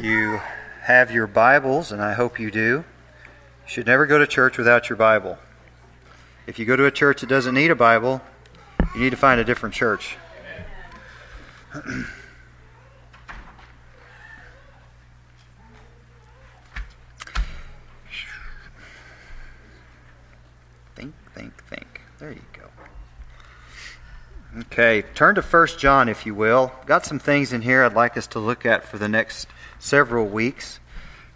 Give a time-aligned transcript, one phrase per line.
[0.00, 0.40] You
[0.82, 2.84] have your Bibles, and I hope you do, you
[3.66, 5.38] should never go to church without your Bible.
[6.46, 8.20] If you go to a church that doesn't need a Bible,
[8.94, 10.16] you need to find a different church.
[20.94, 22.02] think, think, think.
[22.20, 22.68] There you go.
[24.60, 26.72] Okay, turn to 1 John, if you will.
[26.86, 29.48] Got some things in here I'd like us to look at for the next
[29.78, 30.80] several weeks.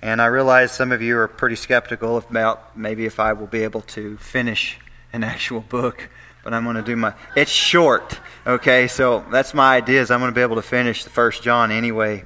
[0.00, 3.62] And I realize some of you are pretty skeptical about maybe if I will be
[3.62, 4.78] able to finish
[5.12, 6.08] an actual book,
[6.42, 7.14] but I'm going to do my.
[7.36, 8.88] It's short, okay?
[8.88, 10.00] So that's my idea.
[10.00, 12.24] Is I'm going to be able to finish the First John anyway.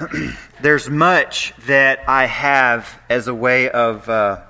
[0.60, 4.42] There's much that I have as a way of uh,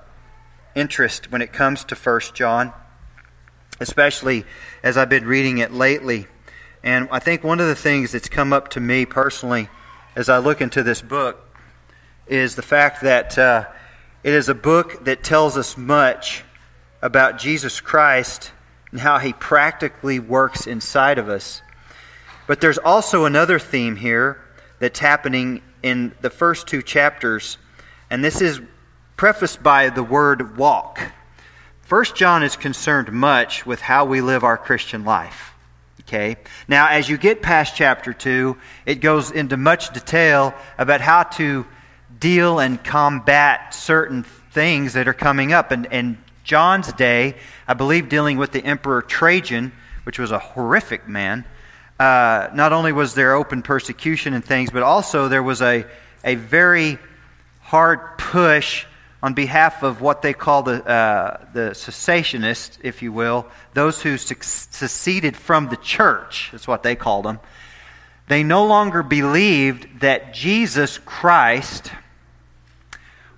[0.75, 2.73] interest when it comes to First John,
[3.79, 4.45] especially
[4.83, 6.27] as I've been reading it lately.
[6.83, 9.69] And I think one of the things that's come up to me personally
[10.19, 11.39] as I look into this book
[12.27, 13.67] is the fact that uh,
[14.25, 16.43] it is a book that tells us much
[17.01, 18.51] about Jesus Christ
[18.91, 21.63] and how he practically works inside of us.
[22.49, 24.43] But there's also another theme here
[24.81, 27.57] that's happening in the first two chapters,
[28.11, 28.61] and this is
[29.17, 30.99] prefaced by the word walk.
[31.83, 35.55] First John is concerned much with how we live our Christian life.
[36.09, 36.37] Okay?
[36.69, 38.57] Now, as you get past chapter 2,
[38.87, 41.67] it goes into much detail about how to
[42.19, 45.71] deal and combat certain things that are coming up.
[45.71, 49.71] And in John's day, I believe dealing with the Emperor Trajan,
[50.05, 51.45] which was a horrific man,
[52.01, 55.85] uh, not only was there open persecution and things, but also there was a,
[56.25, 56.99] a very
[57.61, 58.87] hard push
[59.23, 64.17] on behalf of what they call the, uh, the cessationists, if you will, those who
[64.17, 67.41] seceded from the church, that's what they called them.
[68.29, 71.91] They no longer believed that Jesus Christ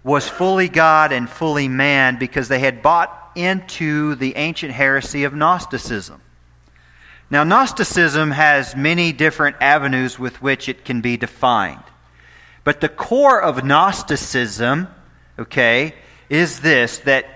[0.02, 5.34] was fully God and fully man because they had bought into the ancient heresy of
[5.34, 6.20] Gnosticism.
[7.30, 11.84] Now, Gnosticism has many different avenues with which it can be defined.
[12.64, 14.88] But the core of Gnosticism
[15.40, 15.94] okay,
[16.28, 17.26] is this that,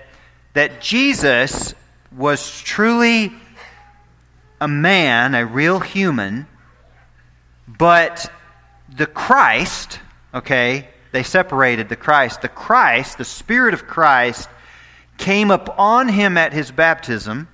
[0.53, 1.73] that Jesus
[2.11, 3.33] was truly
[4.61, 6.47] a man, a real human,
[7.67, 8.31] but
[8.95, 9.99] the Christ,
[10.33, 12.41] okay, they separated the Christ.
[12.41, 14.49] The Christ, the Spirit of Christ,
[15.17, 17.47] came upon him at his baptism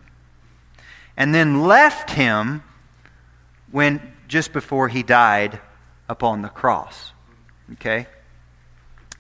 [1.16, 2.63] and then left him
[3.72, 5.59] when just before he died
[6.09, 7.12] upon the cross.
[7.73, 8.07] Okay?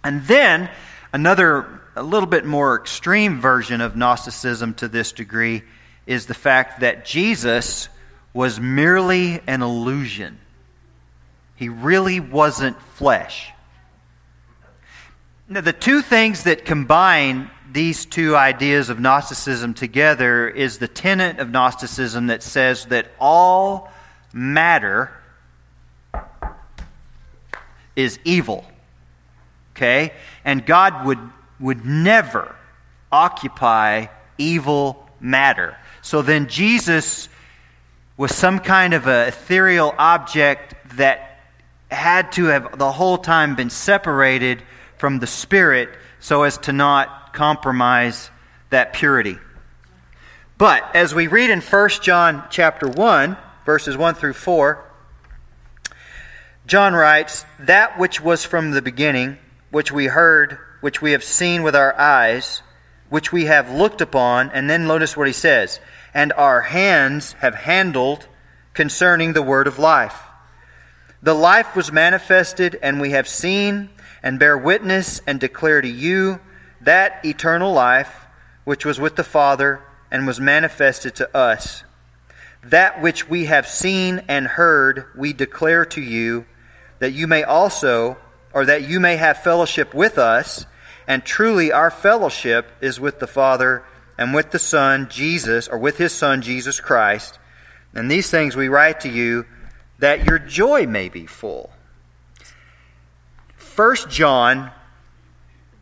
[0.03, 0.69] And then
[1.13, 5.63] Another, a little bit more extreme version of Gnosticism to this degree
[6.05, 7.89] is the fact that Jesus
[8.33, 10.39] was merely an illusion.
[11.55, 13.51] He really wasn't flesh.
[15.49, 21.39] Now, the two things that combine these two ideas of Gnosticism together is the tenet
[21.39, 23.91] of Gnosticism that says that all
[24.33, 25.11] matter
[27.95, 28.65] is evil.
[29.75, 30.13] Okay?
[30.45, 31.19] And God would,
[31.59, 32.55] would never
[33.11, 35.77] occupy evil matter.
[36.01, 37.29] So then Jesus
[38.17, 41.39] was some kind of an ethereal object that
[41.89, 44.61] had to have the whole time been separated
[44.97, 45.89] from the Spirit
[46.19, 48.29] so as to not compromise
[48.69, 49.37] that purity.
[50.57, 54.85] But as we read in 1 John chapter 1, verses 1 through 4,
[56.67, 59.39] John writes, That which was from the beginning,
[59.71, 62.61] which we heard, which we have seen with our eyes,
[63.09, 65.79] which we have looked upon, and then notice what he says,
[66.13, 68.27] and our hands have handled
[68.73, 70.21] concerning the word of life.
[71.23, 73.89] The life was manifested, and we have seen
[74.23, 76.39] and bear witness and declare to you
[76.81, 78.25] that eternal life
[78.63, 81.83] which was with the Father and was manifested to us.
[82.63, 86.45] That which we have seen and heard, we declare to you,
[86.99, 88.17] that you may also
[88.53, 90.65] or that you may have fellowship with us.
[91.07, 93.83] And truly, our fellowship is with the Father
[94.17, 97.39] and with the Son, Jesus, or with his Son, Jesus Christ.
[97.93, 99.45] And these things we write to you
[99.99, 101.71] that your joy may be full.
[103.55, 104.71] First John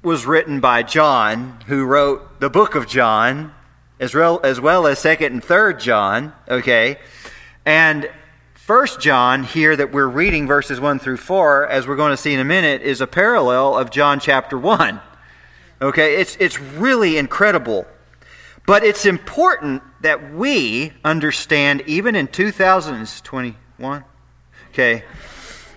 [0.01, 3.54] was written by John, who wrote the book of John,
[4.00, 7.00] as well as, well as 2nd and 3rd John, okay?
[7.65, 8.10] And
[8.69, 12.36] First John here that we're reading verses 1 through 4 as we're going to see
[12.36, 15.01] in a minute is a parallel of John chapter 1.
[15.81, 17.88] Okay, it's it's really incredible.
[18.68, 24.04] But it's important that we understand even in 2021.
[24.69, 25.04] Okay.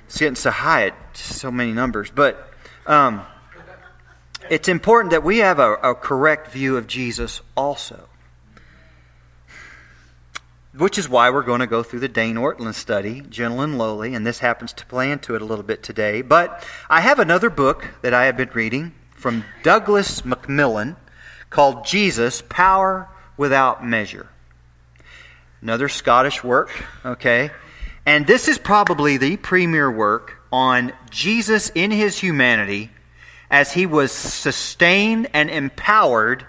[0.04, 2.10] It's getting so high just so many numbers.
[2.10, 2.46] But
[2.86, 3.22] um,
[4.50, 8.10] it's important that we have a, a correct view of Jesus also.
[10.74, 14.14] Which is why we're going to go through the Dane Ortlund study, Gentle and Lowly,
[14.14, 16.22] and this happens to play into it a little bit today.
[16.22, 20.96] But I have another book that I have been reading from Douglas Macmillan
[21.50, 24.30] called Jesus Power Without Measure.
[25.60, 26.70] Another Scottish work,
[27.04, 27.50] okay?
[28.06, 32.90] And this is probably the premier work on Jesus in his humanity
[33.50, 36.46] as he was sustained and empowered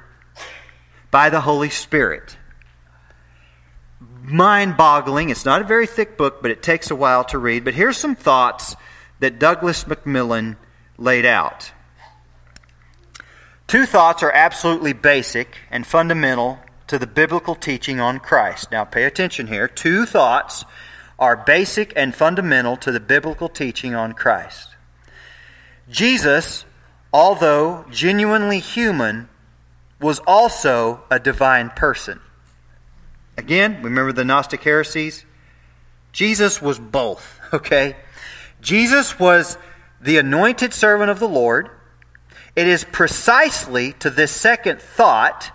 [1.12, 2.38] by the Holy Spirit.
[4.24, 5.30] Mind boggling.
[5.30, 7.66] It's not a very thick book, but it takes a while to read.
[7.66, 8.76] But here's some thoughts
[9.20, 10.56] that Douglas Macmillan
[10.98, 11.74] laid out.
[13.68, 18.72] Two thoughts are absolutely basic and fundamental to the biblical teaching on Christ.
[18.72, 19.68] Now, pay attention here.
[19.68, 20.64] Two thoughts
[21.20, 24.70] are basic and fundamental to the biblical teaching on Christ.
[25.90, 26.64] Jesus,
[27.12, 29.28] although genuinely human,
[30.00, 32.22] was also a divine person.
[33.38, 35.26] Again, remember the Gnostic heresies?
[36.12, 37.96] Jesus was both, okay?
[38.62, 39.58] Jesus was
[40.00, 41.70] the anointed servant of the Lord.
[42.56, 45.52] It is precisely to this second thought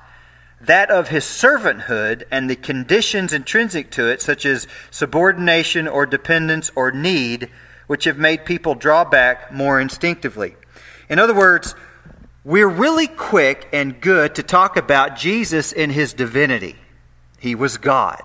[0.61, 6.71] that of his servanthood and the conditions intrinsic to it, such as subordination or dependence
[6.75, 7.49] or need,
[7.87, 10.57] which have made people draw back more instinctively.
[11.09, 11.77] In other words,
[12.45, 16.77] we're really quick and good to talk about Jesus in his divinity.
[17.39, 18.23] He was God.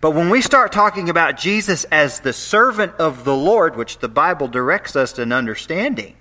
[0.00, 4.08] But when we start talking about Jesus as the servant of the Lord, which the
[4.08, 6.16] Bible directs us in understanding,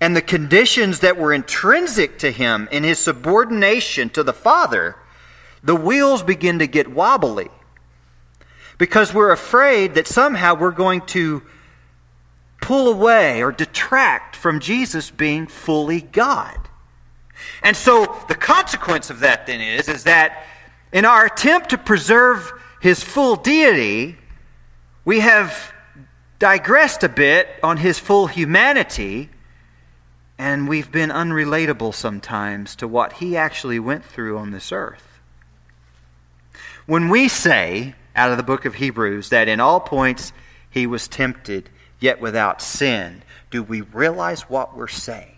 [0.00, 4.96] and the conditions that were intrinsic to him in his subordination to the Father,
[5.62, 7.48] the wheels begin to get wobbly.
[8.78, 11.42] Because we're afraid that somehow we're going to
[12.62, 16.69] pull away or detract from Jesus being fully God.
[17.62, 20.44] And so the consequence of that then is, is that
[20.92, 24.16] in our attempt to preserve his full deity,
[25.04, 25.72] we have
[26.38, 29.30] digressed a bit on his full humanity
[30.40, 35.20] and we've been unrelatable sometimes to what he actually went through on this earth.
[36.86, 40.32] When we say, out of the book of Hebrews, that in all points
[40.70, 45.36] he was tempted, yet without sin, do we realize what we're saying?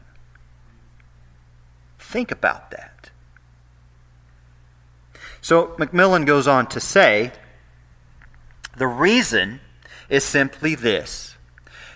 [2.13, 3.11] Think about that.
[5.41, 7.33] So Macmillan goes on to say
[8.77, 9.61] the reason
[10.11, 11.37] is simply this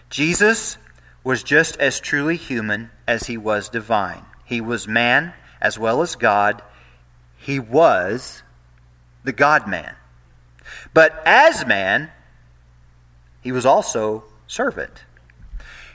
[0.08, 0.78] Jesus
[1.22, 4.24] was just as truly human as he was divine.
[4.46, 6.62] He was man as well as God.
[7.36, 8.42] He was
[9.22, 9.96] the God man.
[10.94, 12.10] But as man,
[13.42, 15.04] he was also servant.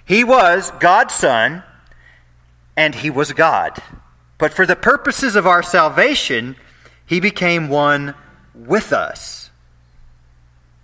[0.06, 1.63] He was God's son,
[2.77, 3.81] and he was God.
[4.41, 6.55] But for the purposes of our salvation,
[7.05, 8.15] he became one
[8.55, 9.51] with us.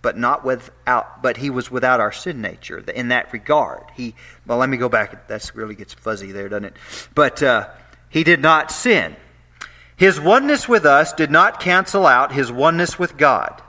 [0.04, 3.82] But not without but he was without our sin nature in that regard.
[3.96, 4.14] He
[4.46, 5.28] well let me go back.
[5.28, 6.76] That really gets fuzzy there doesn't it?
[7.16, 7.70] But uh,
[8.10, 9.16] he did not sin.
[9.96, 13.64] His oneness with us did not cancel out his oneness with god.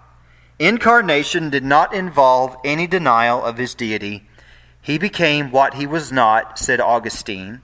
[0.58, 4.28] Incarnation did not involve any denial of his deity.
[4.82, 7.62] He became what he was not said augustine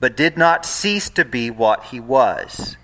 [0.00, 2.76] but did not cease to be what he was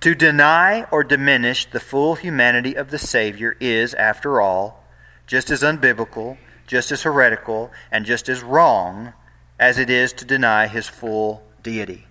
[0.00, 4.84] to deny or diminish the full humanity of the Savior is, after all,
[5.26, 9.14] just as unbiblical, just as heretical, and just as wrong
[9.58, 12.06] as it is to deny his full deity.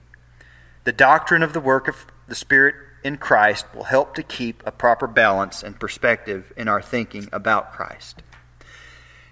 [0.84, 4.72] The doctrine of the work of the Spirit in Christ will help to keep a
[4.72, 8.24] proper balance and perspective in our thinking about Christ.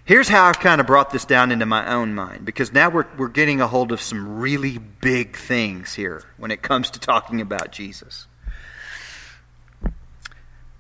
[0.05, 3.05] Here's how I've kind of brought this down into my own mind, because now we're,
[3.17, 7.39] we're getting a hold of some really big things here when it comes to talking
[7.39, 8.27] about Jesus.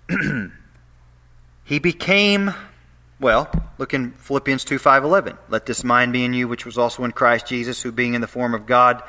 [1.63, 2.53] he became
[3.23, 5.37] well, look in Philippians 2 5 11.
[5.47, 8.21] Let this mind be in you, which was also in Christ Jesus, who being in
[8.21, 9.01] the form of God,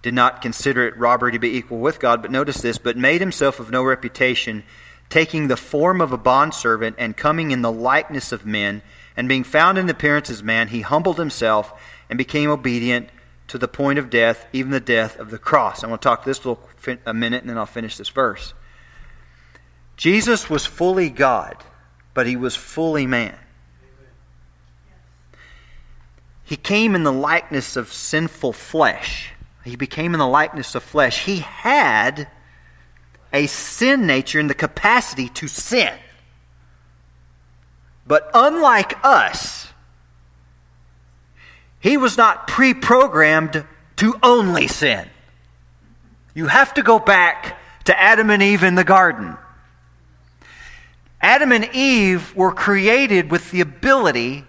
[0.00, 2.22] did not consider it robbery to be equal with God.
[2.22, 4.64] But notice this, but made himself of no reputation,
[5.10, 8.80] taking the form of a bondservant, and coming in the likeness of men,
[9.18, 11.72] and being found in appearance as man, he humbled himself
[12.08, 13.08] and became obedient
[13.48, 15.82] to the point of death, even the death of the cross.
[15.82, 16.62] I want to talk this little
[17.04, 18.54] a minute, and then I'll finish this verse.
[19.96, 21.56] Jesus was fully God,
[22.14, 23.36] but he was fully man.
[26.44, 29.32] He came in the likeness of sinful flesh.
[29.64, 31.24] He became in the likeness of flesh.
[31.24, 32.28] He had
[33.32, 35.92] a sin nature and the capacity to sin.
[38.08, 39.68] But unlike us,
[41.78, 43.64] He was not pre programmed
[43.96, 45.08] to only sin.
[46.34, 49.36] You have to go back to Adam and Eve in the garden.
[51.20, 54.44] Adam and Eve were created with the ability,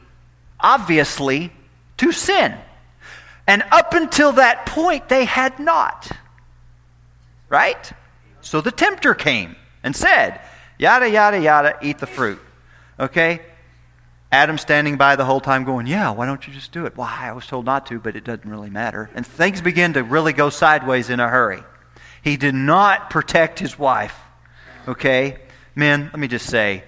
[0.60, 1.52] obviously,
[1.98, 2.56] to sin.
[3.48, 6.12] And up until that point, they had not.
[7.50, 7.92] Right?
[8.42, 10.40] So the tempter came and said,
[10.78, 12.40] yada, yada, yada, eat the fruit.
[13.00, 13.42] Okay?
[14.32, 16.96] Adam standing by the whole time going, Yeah, why don't you just do it?
[16.96, 17.30] Why?
[17.30, 19.10] I was told not to, but it doesn't really matter.
[19.16, 21.64] And things begin to really go sideways in a hurry.
[22.22, 24.16] He did not protect his wife.
[24.88, 25.40] Okay?
[25.76, 26.84] Men, let me just say,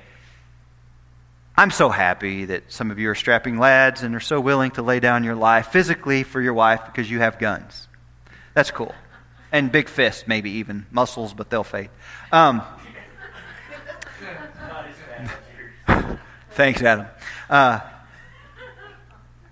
[1.55, 4.81] I'm so happy that some of you are strapping lads and are so willing to
[4.81, 7.87] lay down your life physically for your wife because you have guns.
[8.53, 8.93] That's cool.
[9.51, 11.89] And big fists, maybe even muscles, but they'll fade.
[12.31, 12.61] Um,
[16.51, 17.07] thanks, Adam.
[17.51, 17.81] Uh,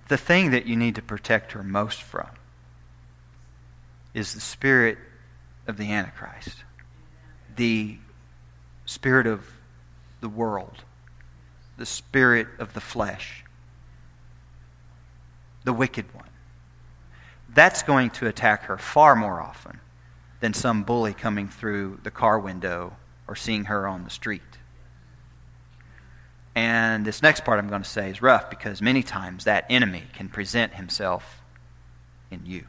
[0.07, 2.29] the thing that you need to protect her most from
[4.13, 4.97] is the spirit
[5.67, 6.63] of the Antichrist,
[7.57, 7.97] the
[8.85, 9.45] spirit of
[10.21, 10.83] the world,
[11.77, 13.43] the spirit of the flesh,
[15.65, 16.23] the wicked one.
[17.53, 19.81] That's going to attack her far more often
[20.39, 22.95] than some bully coming through the car window
[23.27, 24.58] or seeing her on the street.
[26.59, 30.03] And this next part I'm going to say is rough because many times that enemy
[30.11, 31.41] can present himself
[32.31, 32.65] in you.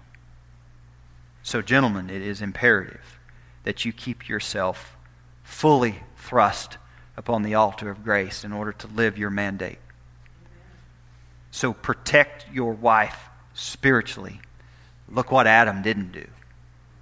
[1.42, 3.18] So, gentlemen, it is imperative
[3.64, 4.96] that you keep yourself
[5.42, 6.78] fully thrust
[7.16, 9.80] upon the altar of grace in order to live your mandate.
[11.50, 14.40] So, protect your wife spiritually.
[15.08, 16.28] Look what Adam didn't do,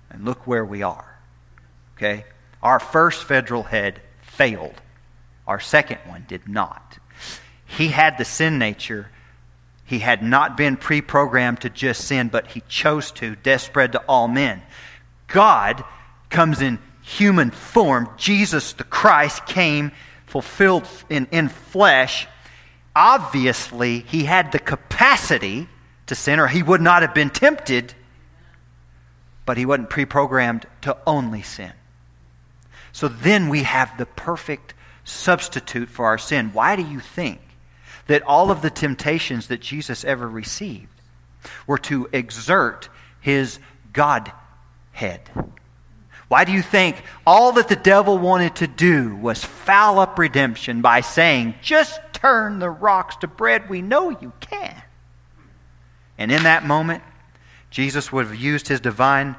[0.08, 1.18] and look where we are.
[1.98, 2.24] Okay?
[2.62, 4.80] Our first federal head failed,
[5.48, 6.98] our second one did not.
[7.66, 9.08] He had the sin nature
[9.88, 13.92] he had not been pre programmed to just sin, but he chose to, death spread
[13.92, 14.60] to all men.
[15.28, 15.82] God
[16.28, 18.10] comes in human form.
[18.18, 19.92] Jesus the Christ came
[20.26, 22.28] fulfilled in, in flesh.
[22.94, 25.68] Obviously, he had the capacity
[26.06, 27.94] to sin, or he would not have been tempted,
[29.46, 31.72] but he wasn't pre programmed to only sin.
[32.92, 34.74] So then we have the perfect
[35.08, 36.50] substitute for our sin.
[36.52, 37.40] Why do you think
[38.08, 40.88] that all of the temptations that Jesus ever received
[41.66, 42.88] were to exert
[43.20, 43.58] his
[43.92, 45.20] Godhead.
[46.28, 50.82] Why do you think all that the devil wanted to do was foul up redemption
[50.82, 53.68] by saying, just turn the rocks to bread?
[53.68, 54.82] We know you can.
[56.18, 57.02] And in that moment,
[57.70, 59.36] Jesus would have used his divine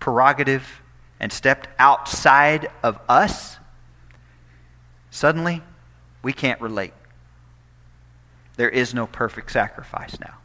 [0.00, 0.82] prerogative
[1.20, 3.56] and stepped outside of us.
[5.12, 5.62] Suddenly,
[6.22, 6.94] we can't relate.
[8.56, 10.38] There is no perfect sacrifice now.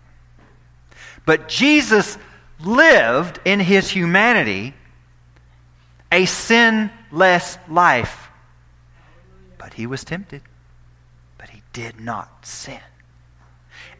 [1.26, 2.18] But Jesus
[2.60, 4.74] lived in his humanity
[6.12, 8.30] a sinless life.
[9.58, 10.42] But he was tempted.
[11.38, 12.82] But he did not sin.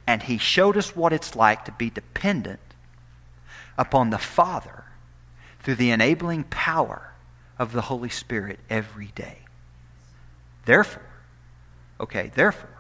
[0.06, 2.60] And he showed us what it's like to be dependent
[3.78, 4.84] upon the Father
[5.62, 7.14] through the enabling power
[7.58, 9.47] of the Holy Spirit every day.
[10.68, 11.10] Therefore,
[11.98, 12.78] okay, therefore,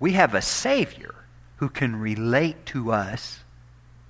[0.00, 1.14] we have a Savior
[1.58, 3.44] who can relate to us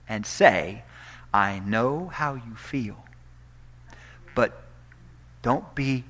[0.09, 0.85] and say,
[1.33, 3.05] I know how you feel.
[4.35, 4.63] But
[5.43, 6.05] don't be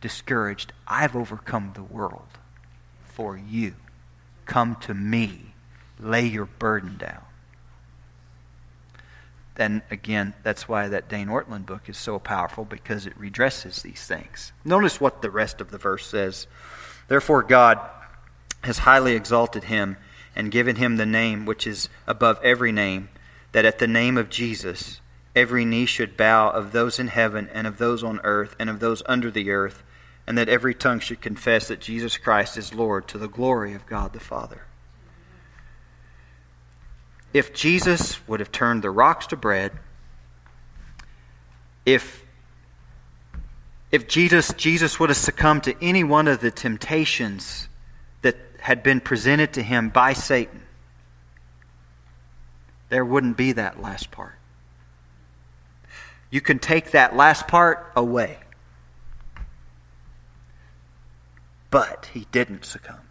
[0.00, 0.72] discouraged.
[0.86, 2.38] I've overcome the world
[3.02, 3.74] for you.
[4.46, 5.54] Come to me.
[5.98, 7.24] Lay your burden down.
[9.56, 14.04] And again, that's why that Dane Ortlund book is so powerful because it redresses these
[14.04, 14.52] things.
[14.64, 16.46] Notice what the rest of the verse says.
[17.06, 17.78] Therefore, God
[18.62, 19.96] has highly exalted him
[20.34, 23.08] and given him the name which is above every name,
[23.52, 25.00] that at the name of Jesus
[25.36, 28.80] every knee should bow of those in heaven and of those on earth and of
[28.80, 29.82] those under the earth,
[30.26, 33.86] and that every tongue should confess that Jesus Christ is Lord to the glory of
[33.86, 34.62] God the Father.
[37.34, 39.72] If Jesus would have turned the rocks to bread,
[41.84, 42.24] if
[43.90, 47.68] if Jesus, Jesus would have succumbed to any one of the temptations
[48.22, 50.62] that had been presented to him by Satan,
[52.88, 54.34] there wouldn't be that last part.
[56.28, 58.38] You can take that last part away.
[61.70, 63.03] But he didn't succumb.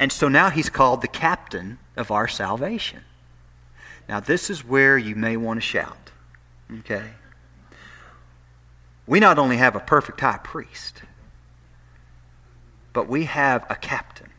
[0.00, 3.02] And so now he's called the captain of our salvation.
[4.08, 6.10] Now, this is where you may want to shout.
[6.78, 7.10] Okay?
[9.06, 11.02] We not only have a perfect high priest,
[12.94, 14.30] but we have a captain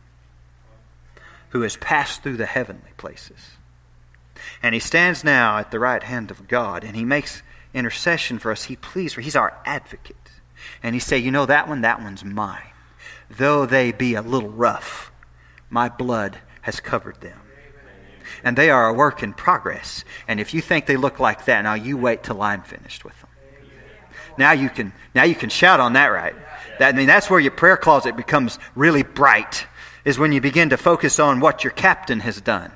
[1.50, 3.52] who has passed through the heavenly places.
[4.64, 8.52] And he stands now at the right hand of God, and he makes intercession for
[8.52, 8.64] us.
[8.64, 9.22] He pleads for.
[9.22, 10.16] He's our advocate.
[10.82, 12.72] And he say, you know that one, that one's mine.
[13.30, 15.11] Though they be a little rough,
[15.72, 17.40] my blood has covered them.
[18.44, 20.06] And they are a work in progress.
[20.28, 23.20] And if you think they look like that, now you wait till I'm finished with
[23.20, 23.30] them.
[24.38, 26.36] Now you can now you can shout on that right.
[26.80, 29.68] That, I mean that's where your prayer closet becomes really bright
[30.06, 32.72] is when you begin to focus on what your captain has done.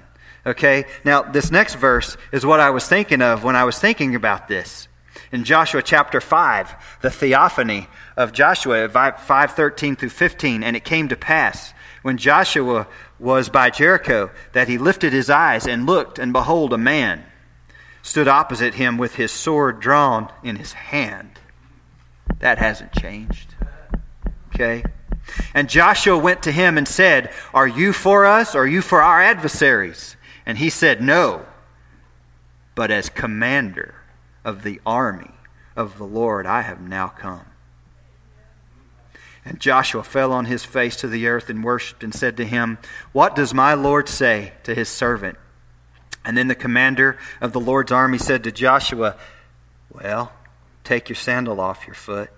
[0.46, 0.86] Okay?
[1.04, 4.48] Now, this next verse is what I was thinking of when I was thinking about
[4.48, 4.88] this.
[5.32, 11.16] In Joshua chapter 5, the theophany of Joshua, 5:13 through 15, and it came to
[11.16, 11.74] pass
[12.06, 12.86] when Joshua
[13.18, 17.26] was by Jericho that he lifted his eyes and looked, and behold, a man
[18.04, 21.40] stood opposite him with his sword drawn in his hand.
[22.38, 23.56] That hasn't changed.
[24.54, 24.84] Okay?
[25.56, 29.02] And Joshua went to him and said, Are you for us or are you for
[29.02, 30.16] our adversaries?
[30.46, 31.44] And he said, No,
[32.76, 33.96] but as commander
[34.44, 35.32] of the army
[35.76, 37.48] of the Lord I have now come.
[39.46, 42.80] And Joshua fell on his face to the earth and worshipped and said to him,
[43.12, 45.38] What does my Lord say to his servant?
[46.26, 49.16] And then the commander of the Lord's army said to Joshua,
[49.92, 50.32] Well,
[50.84, 52.32] take your sandal off your foot,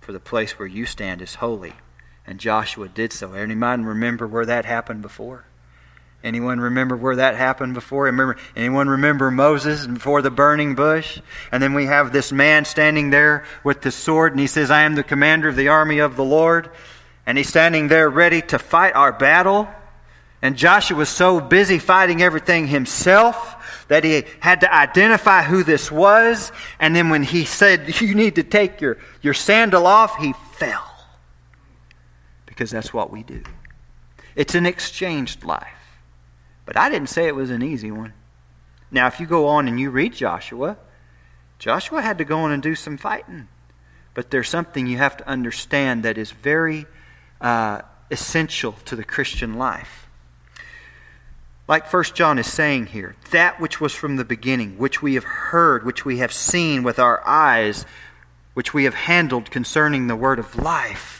[0.00, 1.74] for the place where you stand is holy.
[2.26, 3.34] And Joshua did so.
[3.34, 5.44] Anyone remember where that happened before?
[6.26, 8.06] Anyone remember where that happened before?
[8.06, 11.20] Remember, anyone remember Moses before the burning bush?
[11.52, 14.82] And then we have this man standing there with the sword, and he says, I
[14.82, 16.68] am the commander of the army of the Lord.
[17.26, 19.68] And he's standing there ready to fight our battle.
[20.42, 25.92] And Joshua was so busy fighting everything himself that he had to identify who this
[25.92, 26.50] was.
[26.80, 30.92] And then when he said, You need to take your, your sandal off, he fell
[32.46, 33.44] because that's what we do.
[34.34, 35.85] It's an exchanged life.
[36.66, 38.12] But I didn't say it was an easy one.
[38.90, 40.76] Now, if you go on and you read Joshua,
[41.58, 43.48] Joshua had to go on and do some fighting.
[44.12, 46.86] But there's something you have to understand that is very
[47.40, 50.06] uh, essential to the Christian life.
[51.66, 55.24] Like First John is saying here, that which was from the beginning, which we have
[55.24, 57.86] heard, which we have seen with our eyes,
[58.54, 61.16] which we have handled concerning the word of life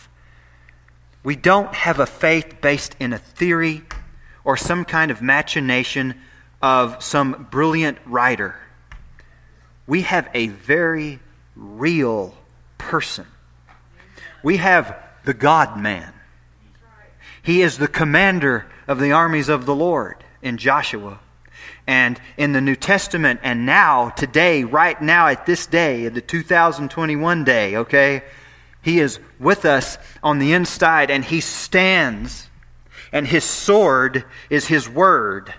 [1.26, 3.82] we don't have a faith based in a theory
[4.46, 6.14] or some kind of machination
[6.62, 8.54] of some brilliant writer.
[9.88, 11.18] We have a very
[11.56, 12.32] real
[12.78, 13.26] person.
[14.44, 16.14] We have the God man.
[17.42, 21.18] He is the commander of the armies of the Lord in Joshua.
[21.88, 27.42] And in the New Testament, and now, today, right now, at this day, the 2021
[27.42, 28.22] day, okay?
[28.80, 32.45] He is with us on the inside, and He stands,
[33.16, 35.54] and His sword is His word.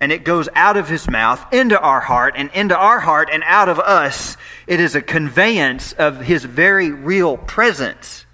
[0.00, 3.42] And it goes out of His mouth into our heart, and into our heart, and
[3.44, 4.38] out of us.
[4.66, 8.24] It is a conveyance of His very real presence.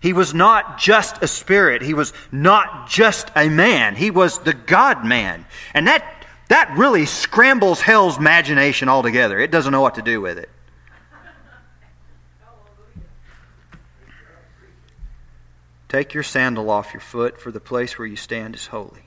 [0.00, 1.80] He was not just a spirit.
[1.80, 3.94] He was not just a man.
[3.94, 5.46] He was the God man.
[5.72, 9.38] And that, that really scrambles hell's imagination altogether.
[9.38, 10.50] It doesn't know what to do with it.
[15.88, 19.02] Take your sandal off your foot, for the place where you stand is holy.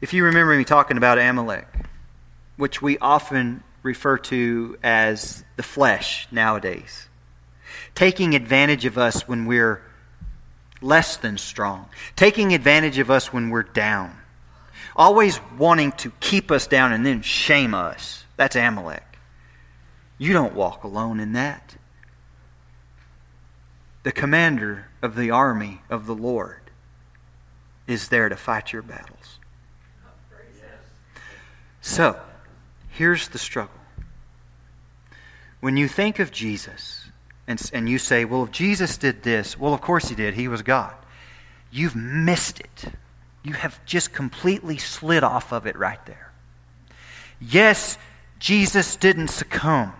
[0.00, 1.66] If you remember me talking about Amalek,
[2.56, 7.08] which we often refer to as the flesh nowadays,
[7.96, 9.82] taking advantage of us when we're
[10.80, 14.16] less than strong, taking advantage of us when we're down,
[14.94, 18.24] always wanting to keep us down and then shame us.
[18.36, 19.02] That's Amalek.
[20.16, 21.77] You don't walk alone in that
[24.02, 26.70] the commander of the army of the Lord
[27.86, 29.38] is there to fight your battles.
[31.80, 32.20] So,
[32.90, 33.74] here's the struggle.
[35.60, 37.10] When you think of Jesus
[37.46, 40.34] and, and you say, well, if Jesus did this, well, of course he did.
[40.34, 40.94] He was God.
[41.70, 42.84] You've missed it.
[43.42, 46.32] You have just completely slid off of it right there.
[47.40, 47.98] Yes,
[48.38, 49.94] Jesus didn't succumb.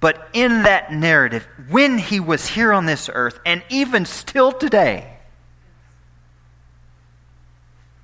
[0.00, 5.18] But in that narrative, when he was here on this earth, and even still today,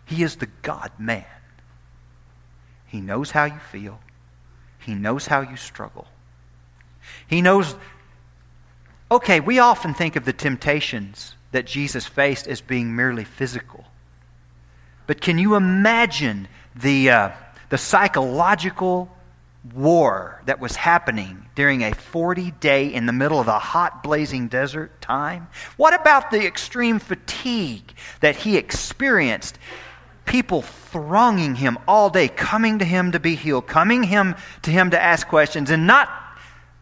[0.04, 1.24] he is the God man.
[2.86, 3.98] He knows how you feel,
[4.78, 6.06] he knows how you struggle.
[7.26, 7.74] He knows,
[9.10, 13.84] okay, we often think of the temptations that Jesus faced as being merely physical.
[15.06, 17.30] But can you imagine the, uh,
[17.70, 19.15] the psychological
[19.74, 24.48] war that was happening during a 40 day in the middle of a hot blazing
[24.48, 25.48] desert time?
[25.76, 29.58] What about the extreme fatigue that he experienced
[30.24, 34.90] people thronging him all day, coming to him to be healed, coming him to him
[34.90, 36.08] to ask questions, and not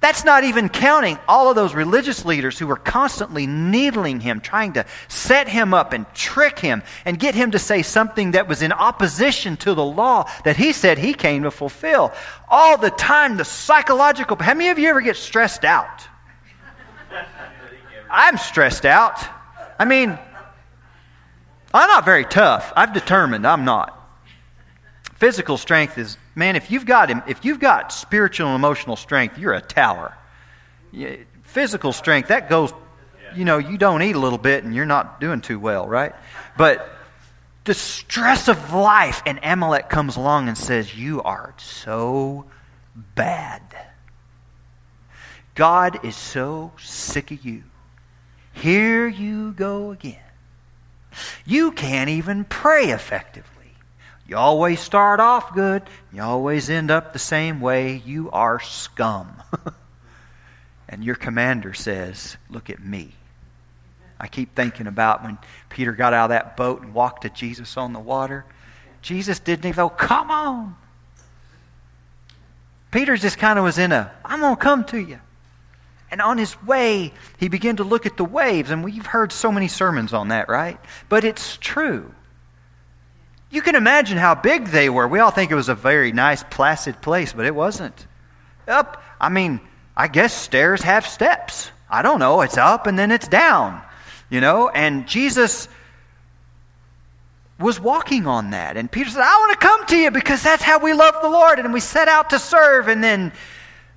[0.04, 4.74] that's not even counting all of those religious leaders who were constantly needling him, trying
[4.74, 8.60] to set him up and trick him and get him to say something that was
[8.60, 12.12] in opposition to the law that he said he came to fulfill.
[12.50, 14.36] All the time, the psychological.
[14.36, 16.06] How many of you ever get stressed out?
[18.10, 19.26] I'm stressed out.
[19.78, 20.18] I mean,
[21.72, 22.74] I'm not very tough.
[22.76, 24.03] I've determined I'm not.
[25.14, 29.54] Physical strength is man, if you've got if you've got spiritual and emotional strength, you're
[29.54, 30.16] a tower.
[31.42, 32.72] Physical strength that goes,
[33.34, 36.14] you know, you don't eat a little bit and you're not doing too well, right?
[36.56, 36.88] But
[37.64, 42.44] the stress of life, and Amalek comes along and says, "You are so
[42.94, 43.62] bad.
[45.54, 47.62] God is so sick of you.
[48.52, 50.18] Here you go again.
[51.46, 53.53] You can't even pray effectively."
[54.26, 55.82] You always start off good.
[56.12, 58.02] You always end up the same way.
[58.04, 59.42] You are scum.
[60.88, 63.12] and your commander says, Look at me.
[64.18, 67.76] I keep thinking about when Peter got out of that boat and walked to Jesus
[67.76, 68.46] on the water.
[69.02, 70.76] Jesus didn't even go, Come on.
[72.90, 75.18] Peter just kind of was in a, I'm going to come to you.
[76.10, 78.70] And on his way, he began to look at the waves.
[78.70, 80.78] And we've heard so many sermons on that, right?
[81.08, 82.14] But it's true.
[83.54, 85.06] You can imagine how big they were.
[85.06, 88.08] We all think it was a very nice, placid place, but it wasn't.
[88.66, 89.60] Up, I mean,
[89.96, 91.70] I guess stairs have steps.
[91.88, 92.40] I don't know.
[92.40, 93.80] It's up and then it's down,
[94.28, 94.70] you know?
[94.70, 95.68] And Jesus
[97.60, 98.76] was walking on that.
[98.76, 101.30] And Peter said, I want to come to you because that's how we love the
[101.30, 101.60] Lord.
[101.60, 102.88] And we set out to serve.
[102.88, 103.32] And then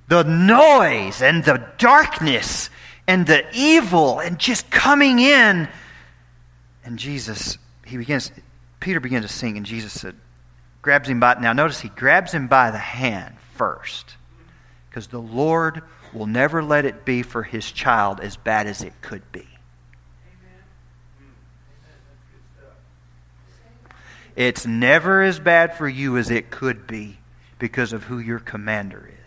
[0.06, 2.70] the noise and the darkness
[3.08, 5.68] and the evil and just coming in.
[6.84, 8.30] And Jesus, he begins,
[8.80, 10.14] Peter began to sing, and Jesus said,
[10.82, 14.16] grabs him by, now notice he grabs him by the hand first,
[14.88, 18.94] because the Lord will never let it be for his child as bad as it
[19.02, 19.40] could be.
[19.40, 20.62] Amen.
[24.36, 27.18] It's never as bad for you as it could be
[27.58, 29.18] because of who your commander is.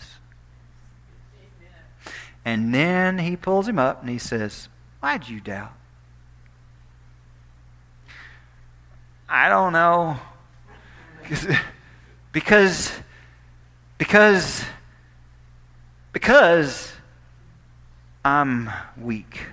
[2.44, 4.68] And then he pulls him up and he says,
[5.00, 5.74] Why'd you doubt?
[9.34, 10.20] I don't know.
[12.34, 12.91] because,
[13.94, 14.65] because,
[16.12, 16.91] because
[18.26, 19.46] I'm weak.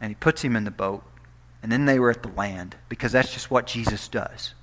[0.00, 1.04] And he puts him in the boat.
[1.62, 4.54] And then they were at the land because that's just what Jesus does.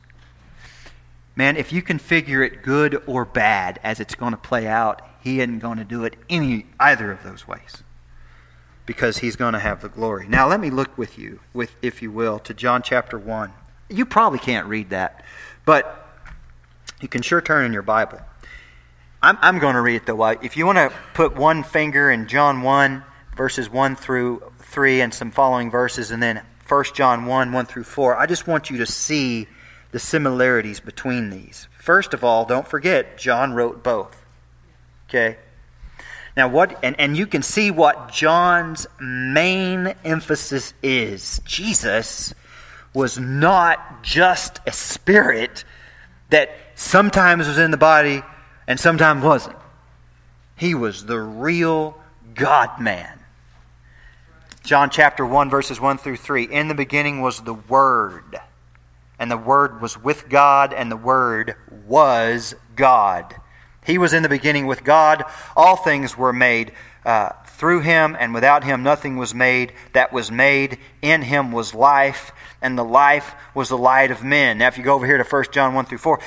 [1.35, 5.07] Man, if you can figure it good or bad as it's going to play out,
[5.21, 7.83] he isn't going to do it any either of those ways
[8.89, 10.27] because he's going to have the glory.
[10.27, 13.53] Now, let me look with you, with, if you will, to John chapter 1.
[13.87, 15.23] You probably can't read that,
[15.63, 16.09] but
[16.99, 18.19] you can sure turn in your Bible.
[19.21, 20.25] I'm, I'm going to read it though.
[20.25, 23.03] If you want to put one finger in John 1,
[23.37, 27.83] verses 1 through 3, and some following verses, and then 1 John 1, 1 through
[27.83, 29.45] 4, I just want you to see
[29.91, 31.67] the similarities between these.
[31.77, 34.25] First of all, don't forget, John wrote both.
[35.07, 35.37] Okay?
[36.39, 41.41] Now, what, and, and you can see what John's main emphasis is.
[41.43, 42.33] Jesus
[42.93, 45.65] was not just a spirit
[46.29, 48.23] that sometimes was in the body
[48.69, 49.57] and sometimes wasn't.
[50.55, 52.01] He was the real
[52.35, 53.19] God man.
[54.63, 56.43] John chapter 1, verses 1 through 3.
[56.43, 58.39] In the beginning was the Word,
[59.19, 63.35] and the Word was with God, and the Word was God.
[63.89, 65.23] He was in the beginning with God.
[65.57, 66.73] All things were made
[67.03, 70.77] uh, through him, and without him nothing was made that was made.
[71.01, 74.59] In him was life, and the life was the light of men.
[74.59, 76.19] Now, if you go over here to 1 John 1 through 4,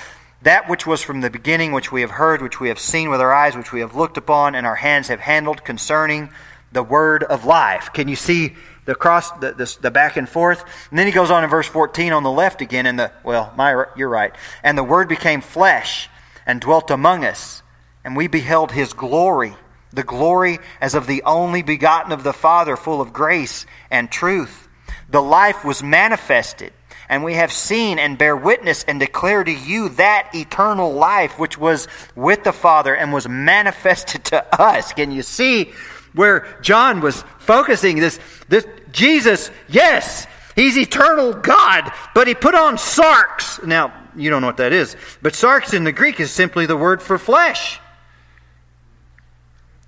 [0.43, 3.21] that which was from the beginning, which we have heard, which we have seen with
[3.21, 6.31] our eyes, which we have looked upon, and our hands have handled concerning
[6.73, 7.91] the word of life.
[7.93, 10.65] Can you see the cross, the, the, the, back and forth?
[10.91, 13.55] And then he goes on in verse 14 on the left again, and the, well,
[13.57, 14.35] my, you're right.
[14.65, 16.09] And the word became flesh
[16.47, 17.63] and dwelt among us,
[18.05, 19.55] and we beheld his glory,
[19.93, 24.69] the glory as of the only begotten of the Father, full of grace and truth.
[25.09, 26.73] The life was manifested,
[27.09, 31.59] and we have seen and bear witness and declare to you that eternal life which
[31.59, 34.93] was with the Father and was manifested to us.
[34.93, 35.73] Can you see
[36.15, 42.77] where John was focusing this, this Jesus, yes, he's eternal God, but he put on
[42.77, 43.65] sarx.
[43.65, 44.97] Now, you don't know what that is.
[45.21, 47.81] But sarx in the Greek is simply the word for flesh.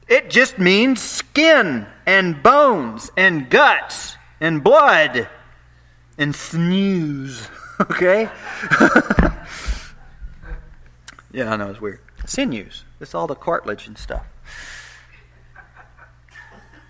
[0.08, 5.28] It just means skin and bones and guts and blood
[6.18, 7.48] and snooze.
[7.80, 8.24] okay?
[11.32, 12.00] yeah, I know it's weird.
[12.26, 12.84] Sinews.
[13.00, 14.24] It's all the cartilage and stuff.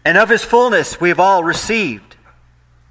[0.05, 2.17] And of his fullness we have all received.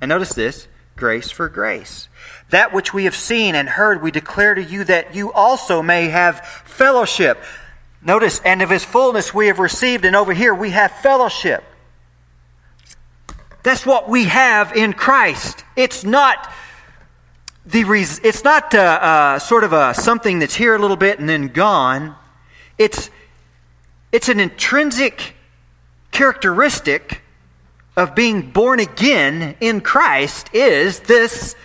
[0.01, 2.07] And notice this grace for grace.
[2.49, 6.09] That which we have seen and heard, we declare to you that you also may
[6.09, 7.41] have fellowship.
[8.01, 11.63] Notice, and of his fullness we have received, and over here we have fellowship.
[13.63, 15.63] That's what we have in Christ.
[15.75, 16.51] It's not
[17.65, 21.19] the res- it's not uh, uh, sort of a something that's here a little bit
[21.19, 22.15] and then gone.
[22.77, 23.09] It's
[24.11, 25.35] it's an intrinsic
[26.11, 27.22] characteristic
[27.95, 31.55] of being born again in Christ is this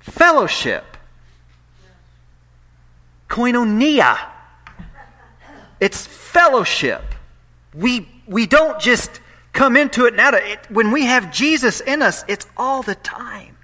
[0.00, 0.84] fellowship.
[3.28, 4.18] Koinonia.
[5.80, 7.02] It's fellowship.
[7.74, 9.20] We, we don't just
[9.52, 10.30] come into it now.
[10.34, 13.56] It, when we have Jesus in us, it's all the time.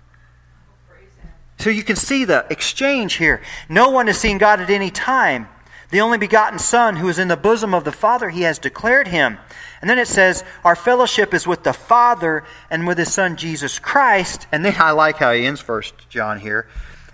[1.58, 3.42] So you can see the exchange here.
[3.68, 5.48] No one has seen God at any time.
[5.94, 9.06] The only begotten Son who is in the bosom of the Father, he has declared
[9.06, 9.38] him.
[9.80, 13.78] And then it says, Our fellowship is with the Father and with his Son Jesus
[13.78, 14.48] Christ.
[14.50, 16.66] And then I like how he ends First John here.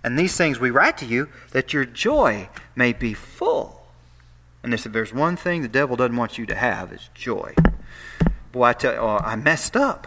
[0.03, 3.83] And these things we write to you that your joy may be full.
[4.63, 7.55] And if there's one thing the devil doesn't want you to have, is joy.
[8.51, 10.07] Boy, I tell you, oh, I messed up.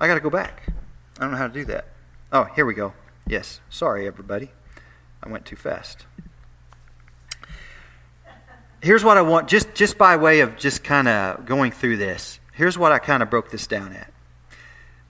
[0.00, 0.72] I got to go back.
[1.18, 1.88] I don't know how to do that.
[2.32, 2.94] Oh, here we go.
[3.26, 3.60] Yes.
[3.68, 4.52] Sorry, everybody.
[5.22, 6.06] I went too fast.
[8.82, 12.40] Here's what I want, just, just by way of just kind of going through this.
[12.52, 14.12] Here's what I kind of broke this down at.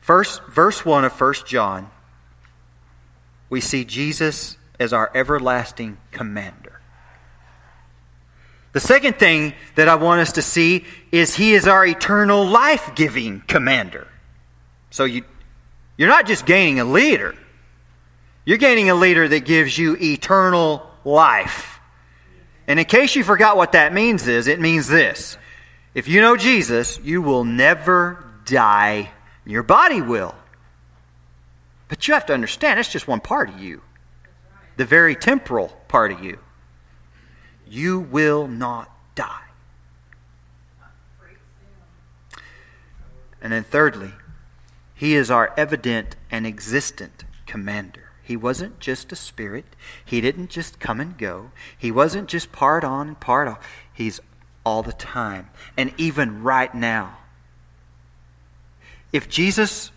[0.01, 1.91] First, verse 1 of 1 John,
[3.49, 6.81] we see Jesus as our everlasting commander.
[8.73, 12.95] The second thing that I want us to see is he is our eternal life
[12.95, 14.07] giving commander.
[14.91, 15.25] So you,
[15.97, 17.35] you're not just gaining a leader,
[18.45, 21.80] you're gaining a leader that gives you eternal life.
[22.71, 25.37] And in case you forgot what that means is, it means this.
[25.93, 29.11] If you know Jesus, you will never die.
[29.45, 30.37] Your body will.
[31.89, 33.83] But you have to understand, it's just one part of you.
[34.77, 36.39] The very temporal part of you.
[37.67, 39.49] You will not die.
[43.43, 44.13] And then thirdly,
[44.95, 48.10] he is our evident and existent commander.
[48.31, 49.65] He wasn't just a spirit.
[50.05, 51.51] He didn't just come and go.
[51.77, 53.59] He wasn't just part on and part off.
[53.93, 54.21] He's
[54.65, 55.51] all the time.
[55.77, 57.19] And even right now.
[59.13, 59.91] If Jesus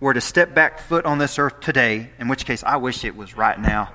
[0.00, 3.16] were to step back foot on this earth today, in which case I wish it
[3.16, 3.90] was right now,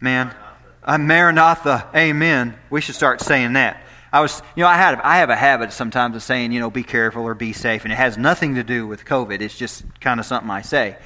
[0.00, 0.34] man,
[0.82, 2.56] I'm Maranatha, amen.
[2.70, 3.82] We should start saying that.
[4.10, 6.70] I was, you know, I had, I have a habit sometimes of saying, you know,
[6.70, 9.42] be careful or be safe, and it has nothing to do with COVID.
[9.42, 10.96] It's just kind of something I say.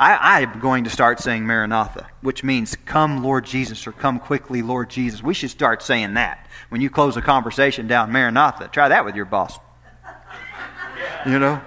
[0.00, 4.62] I, I'm going to start saying Maranatha, which means come, Lord Jesus, or come quickly,
[4.62, 5.22] Lord Jesus.
[5.22, 6.48] We should start saying that.
[6.70, 9.58] When you close a conversation down Maranatha, try that with your boss.
[11.26, 11.60] You know?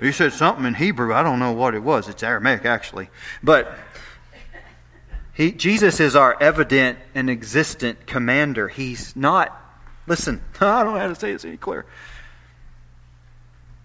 [0.00, 1.14] He said something in Hebrew.
[1.14, 2.08] I don't know what it was.
[2.08, 3.10] It's Aramaic, actually.
[3.44, 3.78] But
[5.32, 8.66] he, Jesus is our evident and existent commander.
[8.66, 9.56] He's not,
[10.08, 11.86] listen, I don't know how to say this any clearer.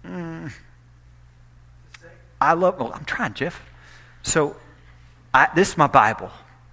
[0.04, 0.52] Mm,
[2.40, 3.62] I love, well, I'm trying, Jeff.
[4.24, 4.56] So,
[5.32, 6.30] I, this is my Bible.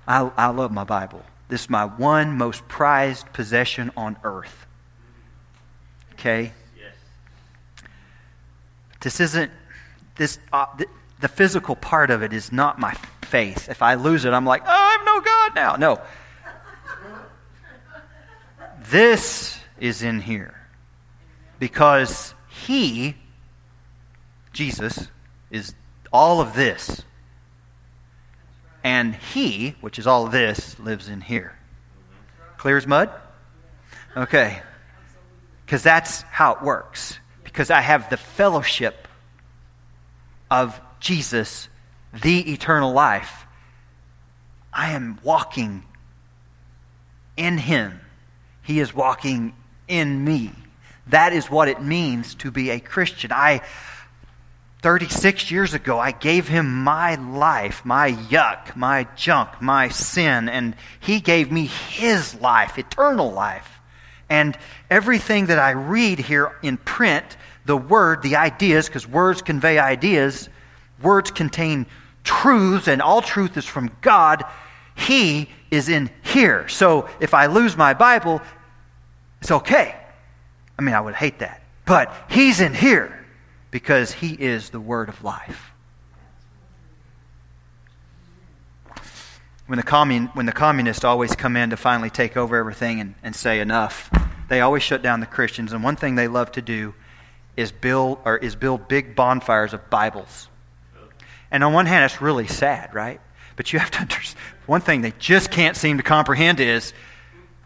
[0.08, 1.22] I, I love my Bible.
[1.50, 4.66] This is my one most prized possession on earth.
[6.14, 6.54] Okay?
[6.78, 6.94] Yes.
[9.02, 9.52] This isn't,
[10.16, 10.88] this, uh, the,
[11.20, 13.68] the physical part of it is not my faith.
[13.70, 15.76] If I lose it, I'm like, oh, I'm no God now.
[15.76, 16.02] No.
[18.90, 20.56] This is in here.
[21.60, 23.18] Because He,
[24.54, 25.10] Jesus,
[25.50, 25.76] is
[26.14, 27.04] all of this.
[28.84, 31.56] And he, which is all this, lives in here.
[32.58, 33.10] Clear as mud?
[34.16, 34.62] Okay.
[35.66, 37.20] Because that's how it works.
[37.44, 39.08] Because I have the fellowship
[40.50, 41.70] of Jesus,
[42.22, 43.46] the eternal life.
[44.74, 45.84] I am walking
[47.38, 48.00] in him.
[48.64, 49.54] He is walking
[49.88, 50.52] in me.
[51.08, 53.32] That is what it means to be a Christian.
[53.32, 53.62] I
[54.82, 60.76] 36 years ago, I gave him my life, my yuck, my junk, my sin, and
[61.00, 63.80] he gave me his life, eternal life.
[64.28, 64.58] And
[64.90, 70.50] everything that I read here in print, the word, the ideas, because words convey ideas,
[71.04, 71.86] words contain
[72.24, 74.44] truths, and all truth is from God.
[74.96, 76.68] He is in here.
[76.70, 78.42] So if I lose my Bible,
[79.42, 79.96] it's okay.
[80.80, 81.62] I mean, I would hate that.
[81.86, 83.21] But he's in here
[83.72, 85.72] because he is the word of life.
[89.72, 93.16] when the, commun, when the communists always come in to finally take over everything and,
[93.24, 94.12] and say enough,
[94.50, 95.72] they always shut down the Christians.
[95.72, 96.94] And one thing they love to do
[97.56, 100.50] is build, or is build big bonfires of Bibles.
[101.52, 103.22] And on one hand, it's really sad, right?
[103.56, 106.92] But you have to understand one thing they just can't seem to comprehend is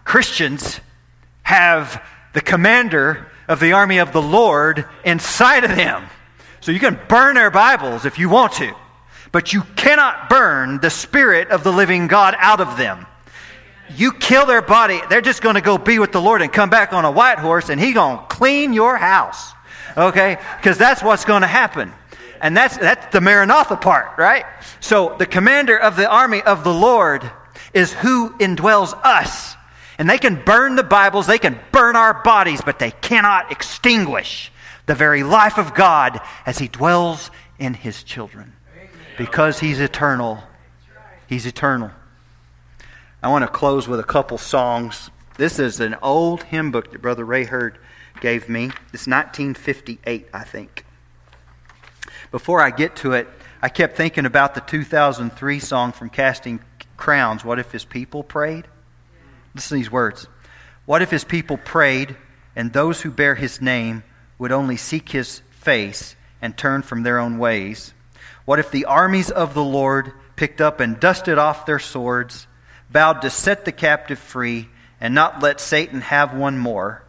[0.03, 0.79] Christians
[1.41, 6.03] have the commander of the army of the Lord inside of them.
[6.61, 8.73] So you can burn their Bibles if you want to,
[9.31, 13.05] but you cannot burn the Spirit of the living God out of them.
[13.95, 16.71] You kill their body, they're just going to go be with the Lord and come
[16.71, 19.53] back on a white horse, and He going to clean your house.
[19.95, 20.37] Okay?
[20.57, 21.93] Because that's what's going to happen.
[22.41, 24.45] And that's, that's the Maranatha part, right?
[24.79, 27.29] So the commander of the army of the Lord
[27.73, 29.55] is who indwells us.
[29.97, 34.51] And they can burn the Bibles, they can burn our bodies, but they cannot extinguish
[34.85, 38.53] the very life of God as He dwells in His children.
[39.17, 40.43] Because He's eternal.
[41.27, 41.91] He's eternal.
[43.23, 45.09] I want to close with a couple songs.
[45.37, 47.79] This is an old hymn book that Brother Ray Hurd
[48.21, 48.65] gave me.
[48.93, 50.85] It's 1958, I think.
[52.31, 53.27] Before I get to it,
[53.61, 56.59] I kept thinking about the 2003 song from Casting
[56.97, 58.67] Crowns, What If His People Prayed?
[59.55, 60.27] Listen to these words.
[60.85, 62.17] What if his people prayed,
[62.55, 64.03] and those who bear his name
[64.37, 67.93] would only seek his face and turn from their own ways?
[68.43, 72.47] What if the armies of the Lord picked up and dusted off their swords,
[72.89, 74.67] vowed to set the captive free,
[74.99, 77.03] and not let Satan have one more?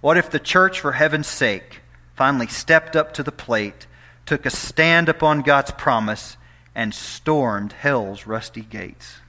[0.00, 1.80] What if the church, for heaven's sake,
[2.14, 3.88] finally stepped up to the plate,
[4.24, 6.36] took a stand upon God's promise,
[6.76, 9.21] and stormed hell's rusty gates?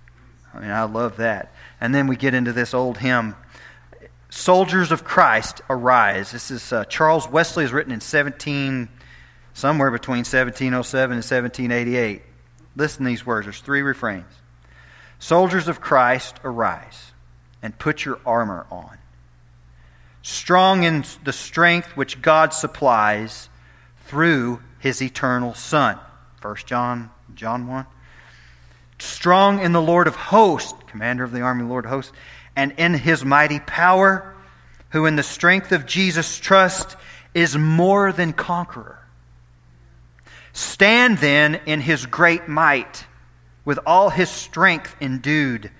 [0.53, 1.53] I mean, I love that.
[1.81, 3.35] And then we get into this old hymn,
[4.29, 6.31] Soldiers of Christ, Arise.
[6.31, 8.89] This is uh, Charles Wesley, is written in 17,
[9.53, 12.23] somewhere between 1707 and 1788.
[12.75, 13.45] Listen to these words.
[13.45, 14.25] There's three refrains.
[15.19, 17.11] Soldiers of Christ, arise
[17.61, 18.97] and put your armor on.
[20.23, 23.49] Strong in the strength which God supplies
[24.05, 25.99] through his eternal Son.
[26.41, 27.85] 1 John, John 1
[29.03, 32.13] strong in the Lord of hosts, commander of the army, Lord of hosts,
[32.55, 34.35] and in his mighty power,
[34.89, 36.95] who in the strength of Jesus' trust
[37.33, 38.99] is more than conqueror.
[40.53, 43.05] Stand then in his great might,
[43.65, 45.71] with all his strength endued,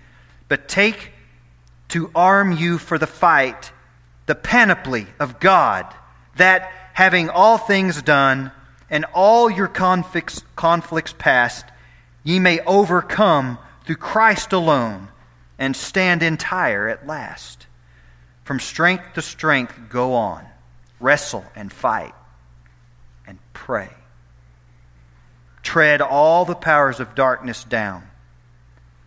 [0.48, 1.12] but take
[1.90, 3.72] to arm you for the fight
[4.26, 5.94] the panoply of God,
[6.38, 8.52] that having all things done
[8.90, 11.66] and all your conflicts, conflicts past,
[12.24, 15.10] ye may overcome through Christ alone
[15.58, 17.68] and stand entire at last.
[18.44, 20.46] From strength to strength, go on,
[21.00, 22.14] wrestle and fight,
[23.26, 23.90] and pray.
[25.62, 28.04] Tread all the powers of darkness down,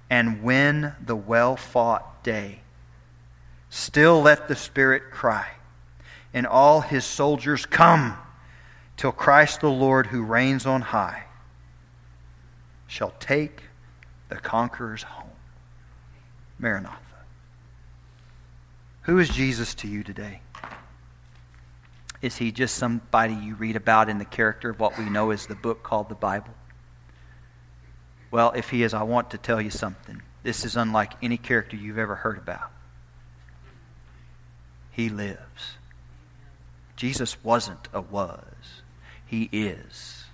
[0.09, 2.61] and win the well fought day.
[3.69, 5.49] Still let the Spirit cry,
[6.33, 8.17] and all his soldiers come,
[8.97, 11.26] till Christ the Lord, who reigns on high,
[12.87, 13.63] shall take
[14.29, 15.31] the conquerors home.
[16.59, 16.97] Maranatha.
[19.03, 20.41] Who is Jesus to you today?
[22.23, 25.47] Is he just somebody you read about in the character of what we know as
[25.47, 26.55] the book called the Bible?
[28.31, 30.23] Well, if he is, I want to tell you something.
[30.43, 32.71] This is unlike any character you've ever heard about.
[34.91, 35.77] He lives.
[36.97, 38.83] Jesus wasn't a was,
[39.27, 40.25] he is.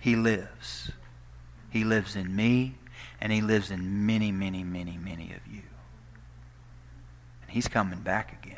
[0.00, 0.90] He lives.
[1.70, 2.74] He lives in me,
[3.20, 5.62] and He lives in many, many, many, many of you.
[7.42, 8.56] And He's coming back again.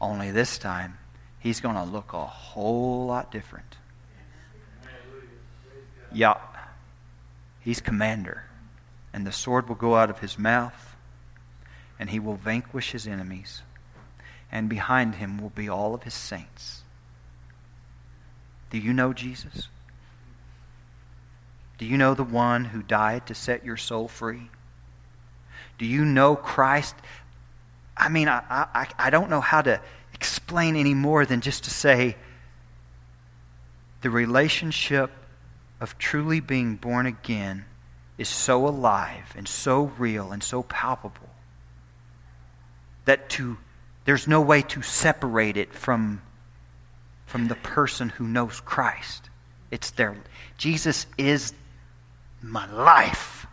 [0.00, 0.98] Only this time,
[1.38, 3.76] He's going to look a whole lot different.
[6.12, 6.38] Yeah.
[7.60, 8.44] He's commander.
[9.12, 10.96] And the sword will go out of his mouth,
[11.98, 13.62] and he will vanquish his enemies.
[14.50, 16.82] And behind him will be all of his saints.
[18.70, 19.68] Do you know Jesus?
[21.78, 24.48] Do you know the one who died to set your soul free?
[25.78, 26.94] Do you know Christ?
[27.96, 29.80] I mean, I, I, I don't know how to
[30.14, 32.16] explain any more than just to say
[34.00, 35.10] the relationship
[35.80, 37.64] of truly being born again
[38.16, 41.28] is so alive and so real and so palpable
[43.04, 43.58] that to
[44.06, 46.22] there's no way to separate it from
[47.26, 49.28] from the person who knows Christ.
[49.70, 50.16] It's there.
[50.56, 51.52] Jesus is
[52.42, 53.46] my life.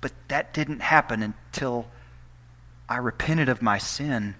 [0.00, 1.86] But that didn't happen until
[2.88, 4.34] I repented of my sin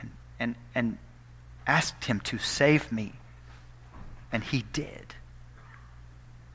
[0.00, 0.98] and, and, and
[1.66, 3.12] asked Him to save me.
[4.32, 5.14] And He did.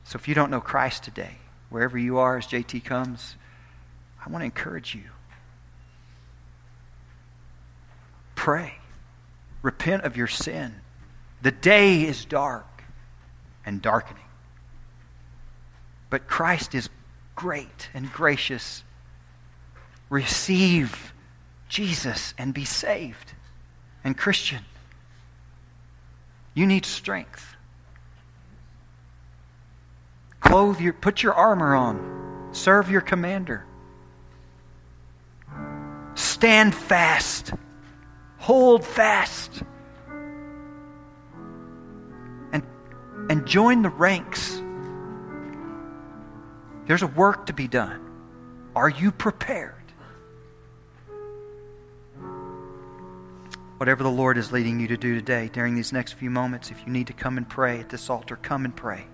[0.04, 1.38] So if you don't know Christ today,
[1.70, 3.36] wherever you are as JT comes,
[4.24, 5.04] I want to encourage you.
[8.34, 8.74] Pray.
[9.62, 10.74] Repent of your sin.
[11.40, 12.84] The day is dark
[13.64, 14.22] and darkening.
[16.12, 16.90] But Christ is
[17.34, 18.84] great and gracious.
[20.10, 21.14] Receive
[21.70, 23.32] Jesus and be saved.
[24.04, 24.62] And Christian,
[26.52, 27.56] you need strength.
[30.40, 32.50] Clothe your, put your armor on.
[32.52, 33.64] Serve your commander.
[36.14, 37.54] Stand fast.
[38.36, 39.62] Hold fast.
[42.52, 42.62] And,
[43.30, 44.61] and join the ranks.
[46.92, 48.02] There's a work to be done.
[48.76, 49.72] Are you prepared?
[53.78, 56.84] Whatever the Lord is leading you to do today during these next few moments, if
[56.84, 59.06] you need to come and pray at this altar, come and pray.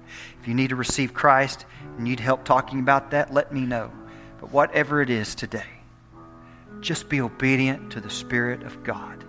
[0.43, 3.93] If you need to receive Christ and need help talking about that, let me know.
[4.41, 5.71] But whatever it is today,
[6.81, 9.23] just be obedient to the Spirit of God.